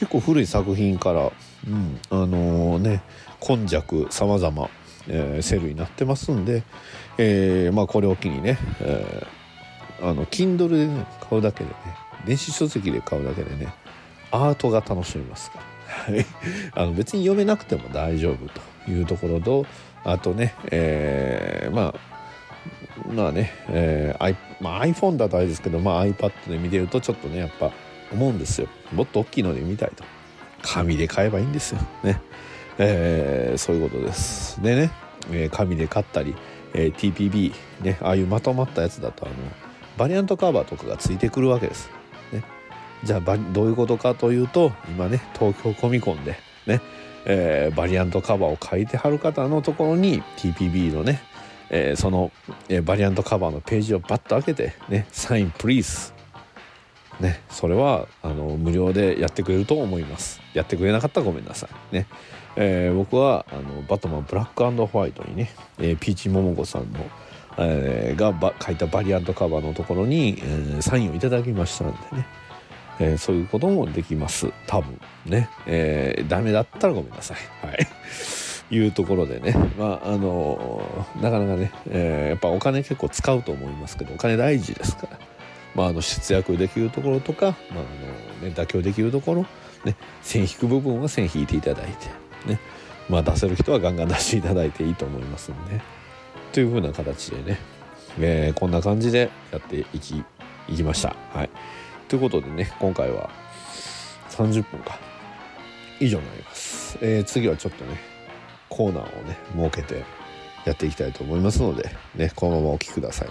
[0.00, 1.30] 結構古い作品から、
[1.68, 3.02] うん、あのー、ね
[3.38, 4.70] 今弱様々、
[5.08, 6.62] えー、セールになってますんで、
[7.18, 11.76] えー、まあこれを機にね、えー、あの Kindle でね買うだけでね
[12.26, 13.68] 電子書籍で買うだけでね
[14.30, 15.64] アートが楽しめますから。
[16.82, 18.48] あの別に読めなくても大丈夫
[18.86, 19.66] というところと
[20.04, 27.72] あとね、えー、まあまあね、えー I まあ、iPhone だとあれですけど、まあ、iPad で見てるとちょっとねやっぱ
[28.12, 28.68] 思うんですよ。
[28.92, 30.04] もっと大きいので見たいと。
[30.62, 31.80] 紙で買えばいいんですよ。
[32.02, 32.20] ね、
[32.78, 34.62] えー、そういうことです。
[34.62, 34.90] でね、
[35.30, 36.34] えー、紙で買ったり、
[36.74, 39.34] えー、TPB ねああいうまとまったやつだとあの
[39.96, 41.90] バリアントカバーとかがついてくるわけです。
[42.32, 42.42] ね。
[43.04, 46.80] じゃあどういうことかというと今ね東京コミコンでね、
[47.24, 51.22] えー、バリアントカバーを書いてはる方のところに TPB のね、
[51.70, 52.30] えー、その、
[52.68, 56.19] えー、バリアントカバーのページをバッと開けてねサインプリーズ
[57.20, 60.40] ねそれはあの無料でやってくれると思います。
[60.54, 61.94] やってくれなかったらごめんなさい。
[61.94, 62.06] ね、
[62.56, 67.00] えー、僕はあのバットマンブラックホワイトにね、えー、ピーチ桃子さんの
[67.58, 72.26] えー、が書いたバリアントカバーのところに、えー、サインをいただきましたんでね、
[73.00, 74.52] えー、そういうこともできます。
[74.66, 77.66] 多分ね、えー、ダメだったらごめんなさい。
[77.66, 77.86] はい。
[78.72, 79.52] いうところでね。
[79.76, 80.80] まああの、
[81.20, 85.18] なかなかね、えー、やっぱお金結構使うと思いますけどお金大事ですから。
[85.74, 89.46] まあ、あの節約できるところとか、まああのね、妥協できるところ、
[89.84, 91.86] ね、線引く部分は線引いていただい
[92.44, 92.60] て、ね
[93.08, 95.80] まあ、出せる人はガンガン出していただいていいと思いますんで
[96.52, 97.58] というふうな形でね、
[98.18, 100.24] えー、こんな感じでやっていき
[100.68, 101.16] いきました。
[101.32, 101.50] はい。
[102.08, 103.30] ということでね今回は
[104.30, 104.98] 30分か。
[106.00, 108.00] 以上になります、えー、次はちょっとね
[108.68, 110.04] コーナーをね設けて
[110.64, 113.28] やっていきたいと思いますのでねこのままお聴きください、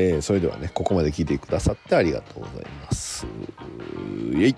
[0.00, 3.26] えー、それではねここまで聞いてくださってありがとうございます。
[4.32, 4.56] イエイ。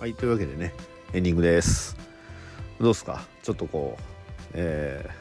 [0.00, 0.72] はい、というわけでね、
[1.12, 1.94] エンディングです。
[2.78, 3.26] どうですか？
[3.42, 4.02] ちょっとこう、
[4.54, 5.20] えー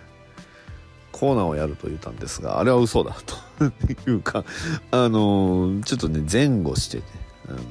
[1.11, 3.35] コーナーをやると言ったんですが、あれは嘘だと
[4.09, 4.45] いうか、
[4.91, 7.03] あのーちょっとね、前後してね、
[7.49, 7.61] あのー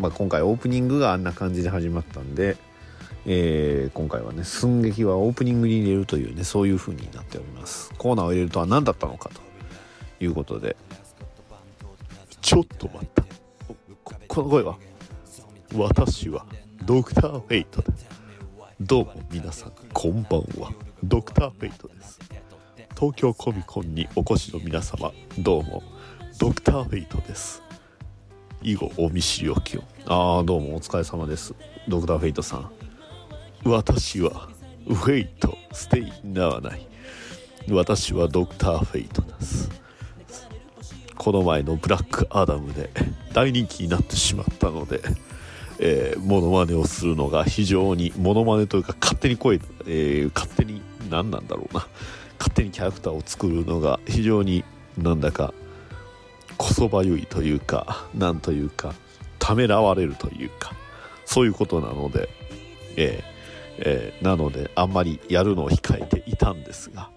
[0.00, 2.58] まあ、今回オープニングがあんな感じで始まったんで、
[3.24, 7.90] え今回はね、寸劇はオープニングに入れるというね、そういう風になっております。
[7.96, 9.40] コーナーを入れるとは何だったのかと
[10.22, 10.76] いうことで、
[12.42, 13.24] ちょっと待った。
[14.28, 14.76] この声は？
[15.74, 16.44] 私は
[16.84, 18.06] ドクター・フェイトです。
[18.78, 20.70] どうも皆さんこんばんは。
[21.02, 22.20] ドクター・フェイトです。
[22.94, 25.82] 東京コミコンにお越しの皆様どうも。
[26.38, 27.62] ドクター・フェイトです。
[28.60, 29.84] 以後お見知りおきを。
[30.06, 31.54] ああどうもお疲れ様です。
[31.88, 32.70] ドクター・フェイトさん。
[33.64, 34.50] 私は
[34.86, 36.86] ウェイトステイなわない。
[37.70, 39.70] 私はドクター・フェイトです。
[41.16, 42.90] この前のブラックアダムで
[43.32, 45.00] 大人気になってしまったので、
[45.84, 51.86] えー、モノマネをするのが非常にモノマネというか勝手に声、えー勝手に何なんだろうな。
[52.38, 54.64] 勝手にキャラクターを作るのが非常に
[54.96, 55.52] なんだか
[56.56, 58.94] こそばゆいというかなんというか
[59.38, 60.72] ためらわれるというか
[61.24, 62.28] そういうことなので、
[62.96, 63.32] えー
[63.78, 67.10] えーなのであんまりやるのを控えていたんですが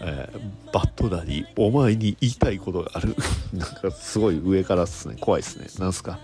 [0.00, 3.16] えーバットダディお前に言いたいことがある。
[3.54, 5.16] なんかすごい上からっすね。
[5.20, 5.66] 怖いっすね。
[5.78, 6.18] なんすか？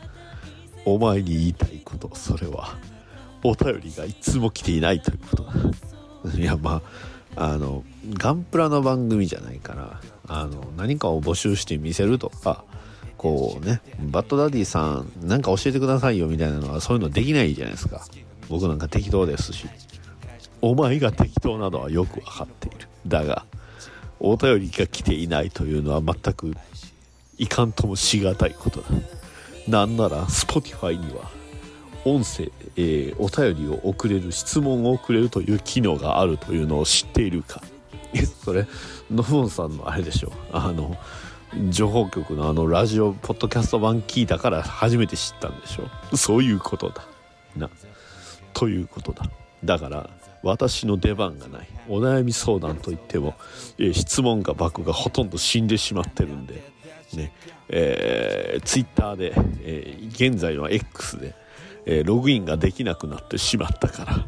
[0.85, 2.77] お前に言いたいことそれは。
[3.42, 5.42] お便りがいつも来ていないということ
[6.31, 6.35] だ。
[6.35, 6.83] いやま
[7.37, 12.64] ああのガンプラの番組じゃないからあの何かを募集して見せるとか
[13.18, 18.07] こうねバッドダディさんなんか教えてくださいよみたいなのはそういうのできないじゃないですか。
[18.49, 19.66] 僕なんか適当ですし。
[20.62, 22.88] お前が適当なのはよくわかっている。
[23.07, 23.44] だが
[24.18, 26.55] お便りが来ていないというのは全く
[27.37, 28.87] いかんともしがたいことだ。
[29.68, 31.31] なんなら Spotify には
[32.05, 37.62] 音声、えーお便りを送れる質問を送れるという機能があるというのを知っているか。
[38.44, 38.66] それ
[39.11, 40.33] ノブンさんのあれでしょ。
[40.53, 40.96] あの
[41.70, 46.16] 情報局のあのラジオポッドキャスト版聞いたから初めて知ったんでしょ。
[46.16, 47.07] そういうことだ。
[47.57, 47.70] な。
[48.53, 49.31] ということだ。
[49.64, 50.11] だから
[50.42, 51.68] 私の出番がない。
[51.88, 53.35] お悩み相談といっても、
[53.79, 56.62] えー質問が僕がほとんど死んでしまってるんで。
[57.14, 57.33] ね。
[57.68, 61.35] えー、ツイッターで、えー現在は X で、
[61.87, 64.27] えーログインができなくなってしまったから、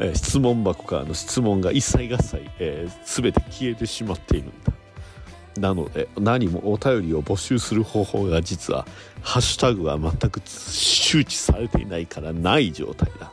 [0.00, 4.72] えー質問箱からの質問が一切合切、えー全て消えてしまっているんだ。
[5.58, 8.86] なので何もお便りを募集する方法が実は
[9.22, 13.32] ハッシュタグは全く周知されていないからない状態だ。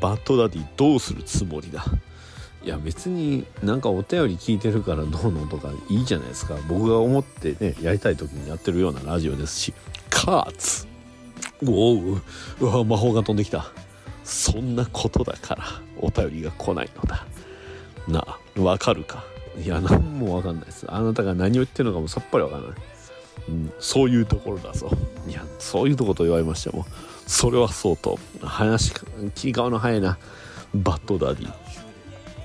[0.00, 1.84] バッドダディどうするつもりだ？
[2.64, 6.56] いや別になんかお便り聞いてるからどうのとかいいじゃないですか。
[6.68, 9.74] 僕が思ってねやりたい時にやってるようなラジオですし。
[10.10, 10.86] カーツ。
[11.66, 12.20] おう。
[12.60, 13.72] うわ魔法が飛んできた。
[14.24, 15.64] そんなことだから
[16.00, 17.26] お便りが来ないのだ。
[18.06, 19.24] なあわかるか。
[19.62, 20.84] いや何もわかんないです。
[20.88, 22.70] あなたが何を言ってるのかもさっぱりわかんない、
[23.48, 24.90] うん、そういうところだぞ。
[25.26, 26.86] いやそういうとこと言われましても
[27.26, 28.18] それはそうと。
[28.42, 28.92] 話
[29.34, 30.18] 切り替わの早いな。
[30.74, 31.52] バッドダディ。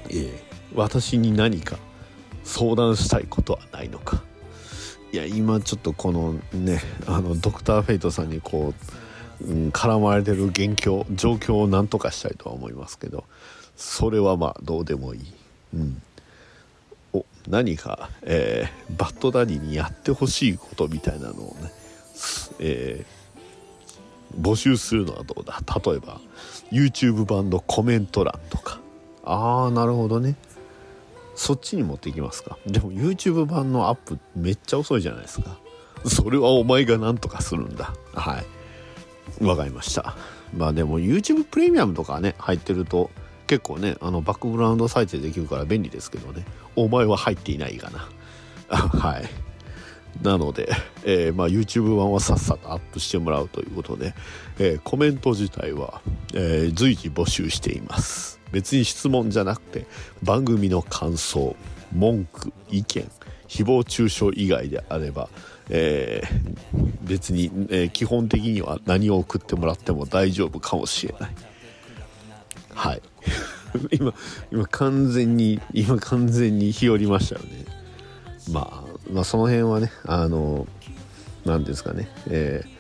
[0.10, 1.78] えー私に何か
[2.44, 4.24] 相談したいことはないのか。
[5.12, 8.74] いや今ちょっとこのねあのドクター・フェイトさんにこ
[9.42, 13.24] う、うん、絡まれてる現況状況を何とかしたいとは思いますけど
[13.78, 15.22] それはまあどうでもいい、
[15.76, 16.02] うん、
[17.14, 21.72] お何か、えーバッドダディにやってほしいことみたいなのをね、
[22.58, 25.62] えー募集するのはどうだ？
[25.86, 26.20] 例えば
[26.72, 28.80] YouTube 版のコメント欄とか。
[29.24, 30.36] ああなるほどね。
[31.36, 32.58] そっちに持っていきますか。
[32.68, 35.58] でも YouTube 版のアップめっちゃ遅いじゃないですか。
[36.06, 37.94] それはお前が何とかするんだ。
[38.14, 38.44] は
[39.42, 39.44] い。
[39.44, 40.16] わかりました。
[40.56, 43.10] まあでも YouTube プレミアムとかね入ってると
[43.48, 46.46] 結構ねあのバックグラウンド再生できるから便利ですけどね。
[46.76, 48.10] お前は入っていないかな。
[48.78, 49.30] はい。
[50.22, 50.70] なので、
[51.04, 54.14] えーまあ、YouTube 版はさっさとアップしてもらうということで、
[54.60, 56.02] えーコメント自体は、
[56.34, 58.40] えー随時募集しています。
[58.52, 59.88] 別に質問じゃなくて
[60.22, 61.56] 番組の感想
[61.92, 63.12] 文句意見
[63.48, 65.30] 誹謗中傷以外であれば、
[65.70, 71.36] えー別に、えー基本的には何を送ってもらっても大丈夫かもしれない。
[72.76, 73.02] はい。
[73.92, 74.14] 今
[74.52, 77.66] 今完全に今完全に日和りましたよね。
[78.52, 80.68] まあ、まあその辺はねあの
[81.46, 82.74] 何ですかねえー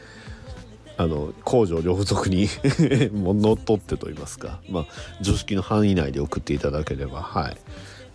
[0.96, 2.48] あの公序良俗に
[3.14, 4.86] ものっとってと言いますか、まあ、
[5.22, 7.58] 常識の範囲内で送っていただければはい。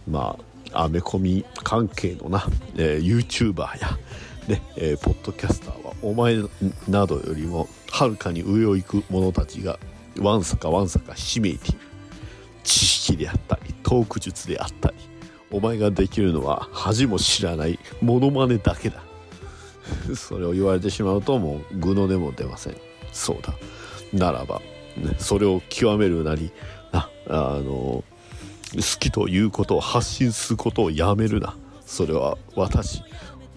[0.09, 0.38] ま
[0.72, 2.46] あアメコミ関係のな、
[2.76, 3.98] えー YouTuber や、
[4.46, 6.36] ねえーポッドキャスターはお前
[6.88, 9.78] などよりもはるかに上を行く者たちが
[10.20, 11.78] わんさかわんさかひしめいている
[12.64, 14.96] 知識であったりトーク術であったり
[15.51, 19.03] お前ができるのは恥も知らないモノマネだけだ。
[20.14, 22.76] それを言われてしまうともう具のでも出ません。
[23.12, 23.55] そうだ。
[24.12, 24.61] ならば、
[25.18, 26.51] それを極めるなり
[26.92, 28.05] なあの好
[28.99, 31.57] きということを発信することをやめるな。
[31.86, 33.03] それは私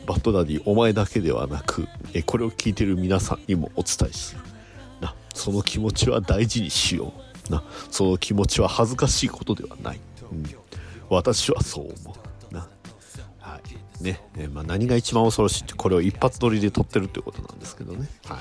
[0.05, 4.41] バッドダディお前だけではなくえこれを聞いてる皆さんにもお伝えする。
[5.01, 7.13] なその気持ちは大事にしよ
[7.49, 7.51] う。
[7.51, 9.99] なその気持ちは恥ずかしいことではない、
[10.31, 10.45] うん、
[11.13, 12.15] 私はそう思
[12.51, 12.67] うな。
[13.39, 13.59] は
[13.99, 14.03] い。
[14.03, 14.21] ね。
[14.37, 18.09] えまあ、何が一番恐ろしいってこれを一発撮りで撮ってるってことなんですけどね。
[18.25, 18.37] はい。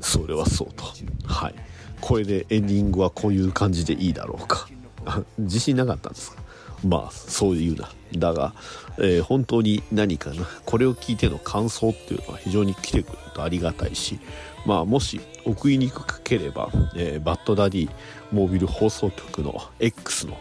[0.00, 0.84] それはそうと。
[1.26, 1.54] はい。
[2.00, 4.66] これでエンディングはこういう感じでいいだろうか。
[5.38, 6.42] 自信なかったんですか？
[6.86, 7.90] まあそういうな。
[8.16, 8.54] だが、
[8.98, 10.46] えー、本当に何かな？
[10.64, 14.18] これを聞いての感想っていうのは非常に来てくれるとありがたいし。
[14.66, 17.90] まあもし送りにくければ、えー、バッドダディ
[18.32, 20.38] モービル放送局の X の、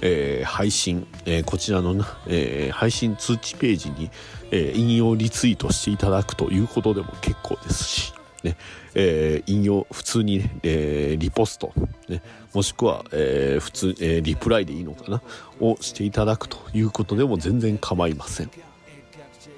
[0.00, 1.94] えー、配信、えー、こちらの、
[2.26, 4.10] えー、配信通知ページに、
[4.52, 8.56] え引用リツイートしていただくということでも結構ですしね
[8.94, 11.72] えー、引用普通に、ね、え、リポスト、
[12.08, 12.22] ね、
[12.52, 15.22] もしくは、えー、普通、えー、リプライでいいのかな
[15.60, 18.50] をしていただくということでも全然構いません。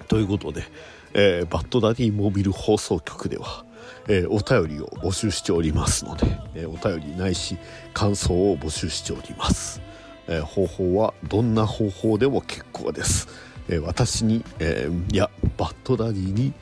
[0.09, 0.64] ということで、
[1.14, 3.64] えー、バッドダディモビル放送局では、
[4.09, 7.57] えー、お便りを募集しておりますので、えー、お便りないし
[7.95, 9.80] 感想を募集しております、
[10.29, 13.29] えー、方法はどんな方法でも結構です、
[13.68, 16.53] え私に、えいやバッドダディに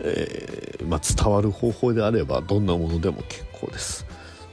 [0.00, 4.06] え、まあ、伝わる方法であればどんなものでも結構です。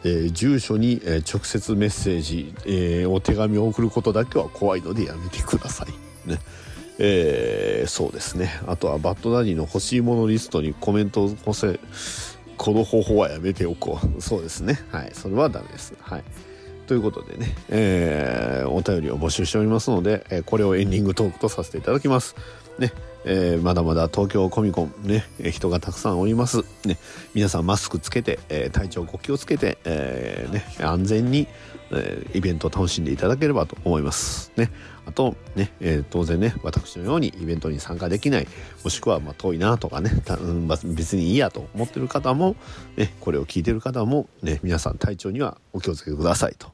[0.06, 6.30] え、住所に、え、直接メッセージ、えお手紙を送ることだけは怖いのでやめてください。
[6.30, 6.40] ね。
[7.00, 8.60] えそうですね。
[8.68, 11.80] あとはバッドダディの欲しいものリストにコメントを載せ、
[12.58, 14.22] この方法はやめておこう。
[14.22, 14.80] そうですね。
[14.92, 15.12] はい。
[15.14, 15.94] それはダメです。
[16.02, 16.24] はい。
[16.86, 22.36] ということでね、えー、お便りを募集しておりますので、えこれをエンディングトークとさせていただきます。
[22.78, 22.92] ね。
[23.26, 26.64] えー、まだまだ東京コミコンね、人がたくさんおります。
[26.86, 26.98] ね、
[27.34, 31.48] 皆さんマスクつけて、えー、体調ご気をつけて、えー、ね、安全に、
[31.96, 34.52] えイベントを楽しんでいただければと思います。
[34.56, 34.72] ね。
[35.06, 38.48] あと、ね、えー、当然ね、私のようにイベントに参加できない、
[38.84, 42.56] もしくは、ま、遠いなとかね、うん、別にいいやと思ってる方も、
[42.96, 46.72] ね、これを聞いてる方も、ね、皆さん体調にはお気をつけくださいと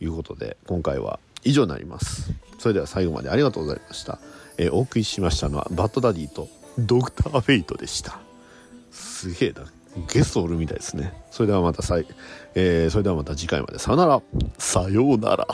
[0.00, 2.32] いうことで、今回は以上になります。
[2.58, 4.18] それでは最後までありがとうございました。
[4.58, 6.48] えー、お送りしましたのはバッドダディと
[6.78, 8.18] ドクターフェイトでした
[8.90, 9.64] すげえな
[10.12, 12.06] ゲストおるみたいですねそれではまたさい、
[12.54, 13.78] えー、それではまた次回まで。
[13.78, 14.22] さよなら。
[14.58, 15.46] さようなら。